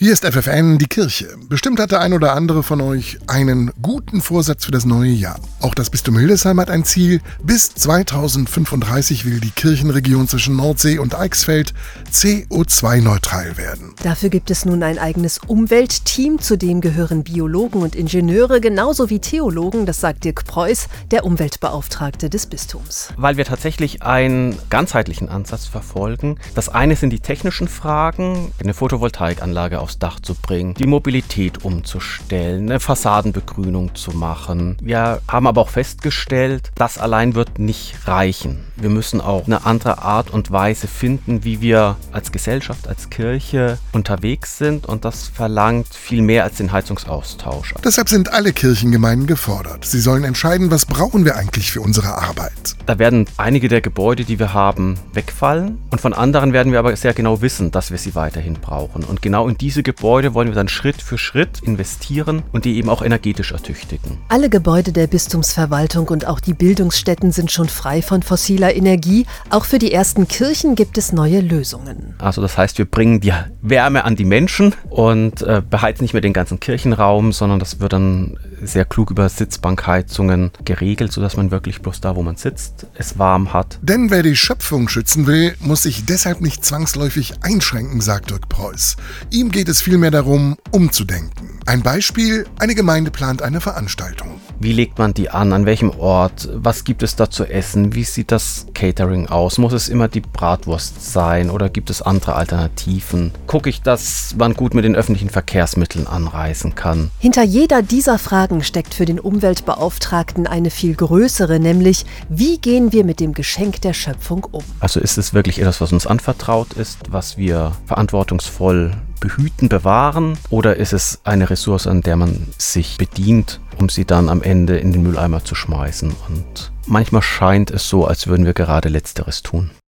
Hier 0.00 0.12
ist 0.12 0.24
FFN, 0.24 0.78
die 0.78 0.86
Kirche. 0.86 1.26
Bestimmt 1.48 1.80
hat 1.80 1.90
der 1.90 1.98
ein 1.98 2.12
oder 2.12 2.32
andere 2.34 2.62
von 2.62 2.80
euch 2.80 3.18
einen 3.26 3.72
guten 3.82 4.20
Vorsatz 4.20 4.64
für 4.64 4.70
das 4.70 4.84
neue 4.84 5.10
Jahr. 5.10 5.40
Auch 5.60 5.74
das 5.74 5.90
Bistum 5.90 6.16
Hildesheim 6.16 6.60
hat 6.60 6.70
ein 6.70 6.84
Ziel. 6.84 7.20
Bis 7.42 7.74
2035 7.74 9.24
will 9.24 9.40
die 9.40 9.50
Kirchenregion 9.50 10.28
zwischen 10.28 10.54
Nordsee 10.54 10.98
und 10.98 11.18
Eichsfeld 11.18 11.74
CO2-neutral 12.12 13.56
werden. 13.56 13.96
Dafür 14.00 14.28
gibt 14.28 14.52
es 14.52 14.64
nun 14.64 14.84
ein 14.84 15.00
eigenes 15.00 15.40
Umweltteam, 15.44 16.38
zu 16.38 16.56
dem 16.56 16.80
gehören 16.80 17.24
Biologen 17.24 17.82
und 17.82 17.96
Ingenieure 17.96 18.60
genauso 18.60 19.10
wie 19.10 19.18
Theologen, 19.18 19.84
das 19.84 20.00
sagt 20.00 20.22
Dirk 20.22 20.44
Preuß, 20.44 20.86
der 21.10 21.24
Umweltbeauftragte 21.24 22.30
des 22.30 22.46
Bistums. 22.46 23.08
Weil 23.16 23.36
wir 23.36 23.46
tatsächlich 23.46 24.00
einen 24.04 24.56
ganzheitlichen 24.70 25.28
Ansatz 25.28 25.66
verfolgen. 25.66 26.38
Das 26.54 26.68
eine 26.68 26.94
sind 26.94 27.10
die 27.10 27.18
technischen 27.18 27.66
Fragen, 27.66 28.52
eine 28.60 28.74
Photovoltaikanlage 28.74 29.87
aufs 29.88 29.98
Dach 29.98 30.20
zu 30.20 30.34
bringen, 30.34 30.74
die 30.74 30.86
Mobilität 30.86 31.64
umzustellen, 31.64 32.68
eine 32.68 32.78
Fassadenbegrünung 32.78 33.94
zu 33.94 34.10
machen. 34.10 34.76
Wir 34.82 35.22
haben 35.26 35.46
aber 35.46 35.62
auch 35.62 35.70
festgestellt, 35.70 36.70
das 36.74 36.98
allein 36.98 37.34
wird 37.34 37.58
nicht 37.58 38.06
reichen. 38.06 38.64
Wir 38.76 38.90
müssen 38.90 39.22
auch 39.22 39.46
eine 39.46 39.64
andere 39.64 40.02
Art 40.02 40.30
und 40.30 40.50
Weise 40.50 40.86
finden, 40.86 41.42
wie 41.42 41.62
wir 41.62 41.96
als 42.12 42.32
Gesellschaft, 42.32 42.86
als 42.86 43.08
Kirche 43.08 43.78
unterwegs 43.92 44.58
sind 44.58 44.84
und 44.84 45.06
das 45.06 45.28
verlangt 45.28 45.88
viel 45.94 46.20
mehr 46.20 46.44
als 46.44 46.56
den 46.56 46.70
Heizungsaustausch. 46.70 47.74
Deshalb 47.82 48.10
sind 48.10 48.30
alle 48.32 48.52
Kirchengemeinden 48.52 49.26
gefordert. 49.26 49.86
Sie 49.86 50.00
sollen 50.00 50.24
entscheiden, 50.24 50.70
was 50.70 50.84
brauchen 50.84 51.24
wir 51.24 51.36
eigentlich 51.36 51.72
für 51.72 51.80
unsere 51.80 52.08
Arbeit. 52.08 52.76
Da 52.84 52.98
werden 52.98 53.24
einige 53.38 53.68
der 53.68 53.80
Gebäude, 53.80 54.26
die 54.26 54.38
wir 54.38 54.52
haben, 54.52 54.98
wegfallen 55.14 55.78
und 55.90 56.00
von 56.02 56.12
anderen 56.12 56.52
werden 56.52 56.72
wir 56.72 56.78
aber 56.78 56.94
sehr 56.94 57.14
genau 57.14 57.40
wissen, 57.40 57.70
dass 57.70 57.90
wir 57.90 57.96
sie 57.98 58.14
weiterhin 58.14 58.54
brauchen. 58.54 59.02
Und 59.04 59.22
genau 59.22 59.48
in 59.48 59.56
diese 59.56 59.77
diese 59.78 59.84
Gebäude 59.84 60.34
wollen 60.34 60.48
wir 60.48 60.56
dann 60.56 60.66
Schritt 60.66 61.00
für 61.00 61.18
Schritt 61.18 61.60
investieren 61.62 62.42
und 62.50 62.64
die 62.64 62.78
eben 62.78 62.88
auch 62.88 63.00
energetisch 63.00 63.52
ertüchtigen. 63.52 64.18
Alle 64.26 64.50
Gebäude 64.50 64.90
der 64.90 65.06
Bistumsverwaltung 65.06 66.08
und 66.08 66.26
auch 66.26 66.40
die 66.40 66.52
Bildungsstätten 66.52 67.30
sind 67.30 67.52
schon 67.52 67.68
frei 67.68 68.02
von 68.02 68.24
fossiler 68.24 68.74
Energie. 68.74 69.24
Auch 69.50 69.64
für 69.64 69.78
die 69.78 69.92
ersten 69.92 70.26
Kirchen 70.26 70.74
gibt 70.74 70.98
es 70.98 71.12
neue 71.12 71.38
Lösungen. 71.38 72.16
Also 72.18 72.42
das 72.42 72.58
heißt, 72.58 72.78
wir 72.78 72.86
bringen 72.86 73.20
die 73.20 73.32
Wärme 73.62 74.04
an 74.04 74.16
die 74.16 74.24
Menschen 74.24 74.74
und 74.90 75.42
äh, 75.42 75.62
beheizen 75.62 76.02
nicht 76.02 76.12
mehr 76.12 76.22
den 76.22 76.32
ganzen 76.32 76.58
Kirchenraum, 76.58 77.30
sondern 77.30 77.60
das 77.60 77.78
wird 77.78 77.92
dann 77.92 78.36
sehr 78.60 78.84
klug 78.84 79.12
über 79.12 79.28
Sitzbankheizungen 79.28 80.50
geregelt, 80.64 81.12
sodass 81.12 81.36
man 81.36 81.52
wirklich 81.52 81.82
bloß 81.82 82.00
da, 82.00 82.16
wo 82.16 82.22
man 82.22 82.34
sitzt, 82.34 82.88
es 82.94 83.16
warm 83.16 83.52
hat. 83.52 83.78
Denn 83.82 84.10
wer 84.10 84.24
die 84.24 84.34
Schöpfung 84.34 84.88
schützen 84.88 85.28
will, 85.28 85.54
muss 85.60 85.84
sich 85.84 86.04
deshalb 86.04 86.40
nicht 86.40 86.64
zwangsläufig 86.64 87.34
einschränken, 87.42 88.00
sagt 88.00 88.30
Dirk 88.30 88.48
Preuß. 88.48 88.96
Ihm 89.30 89.52
geht 89.68 89.74
es 89.74 89.82
vielmehr 89.82 90.10
darum, 90.10 90.56
umzudenken. 90.70 91.58
Ein 91.66 91.82
Beispiel, 91.82 92.46
eine 92.58 92.74
Gemeinde 92.74 93.10
plant 93.10 93.42
eine 93.42 93.60
Veranstaltung. 93.60 94.40
Wie 94.58 94.72
legt 94.72 94.98
man 94.98 95.12
die 95.12 95.28
an? 95.28 95.52
An 95.52 95.66
welchem 95.66 95.90
Ort? 95.90 96.48
Was 96.54 96.84
gibt 96.84 97.02
es 97.02 97.16
da 97.16 97.28
zu 97.28 97.44
essen? 97.44 97.94
Wie 97.94 98.04
sieht 98.04 98.32
das 98.32 98.64
Catering 98.72 99.26
aus? 99.26 99.58
Muss 99.58 99.74
es 99.74 99.90
immer 99.90 100.08
die 100.08 100.22
Bratwurst 100.22 101.12
sein 101.12 101.50
oder 101.50 101.68
gibt 101.68 101.90
es 101.90 102.00
andere 102.00 102.36
Alternativen? 102.36 103.32
Gucke 103.46 103.68
ich, 103.68 103.82
dass 103.82 104.34
man 104.38 104.54
gut 104.54 104.72
mit 104.72 104.86
den 104.86 104.96
öffentlichen 104.96 105.28
Verkehrsmitteln 105.28 106.06
anreisen 106.06 106.74
kann? 106.74 107.10
Hinter 107.18 107.42
jeder 107.42 107.82
dieser 107.82 108.18
Fragen 108.18 108.64
steckt 108.64 108.94
für 108.94 109.04
den 109.04 109.20
Umweltbeauftragten 109.20 110.46
eine 110.46 110.70
viel 110.70 110.94
größere, 110.94 111.60
nämlich 111.60 112.06
wie 112.30 112.56
gehen 112.56 112.92
wir 112.94 113.04
mit 113.04 113.20
dem 113.20 113.34
Geschenk 113.34 113.82
der 113.82 113.92
Schöpfung 113.92 114.44
um? 114.50 114.64
Also 114.80 114.98
ist 114.98 115.18
es 115.18 115.34
wirklich 115.34 115.60
etwas, 115.60 115.82
was 115.82 115.92
uns 115.92 116.06
anvertraut 116.06 116.72
ist, 116.72 117.12
was 117.12 117.36
wir 117.36 117.72
verantwortungsvoll 117.84 118.92
behüten, 119.20 119.68
bewahren? 119.68 120.38
Oder 120.50 120.76
ist 120.76 120.92
es 120.92 121.20
eine 121.24 121.50
Ressource, 121.50 121.86
an 121.86 122.02
der 122.02 122.16
man 122.16 122.48
sich 122.56 122.96
bedient, 122.96 123.60
um 123.78 123.88
sie 123.88 124.04
dann 124.04 124.28
am 124.28 124.42
Ende 124.42 124.78
in 124.78 124.92
den 124.92 125.02
Mülleimer 125.02 125.44
zu 125.44 125.54
schmeißen? 125.54 126.14
Und 126.28 126.72
manchmal 126.86 127.22
scheint 127.22 127.70
es 127.70 127.88
so, 127.88 128.06
als 128.06 128.26
würden 128.26 128.46
wir 128.46 128.54
gerade 128.54 128.88
letzteres 128.88 129.42
tun. 129.42 129.70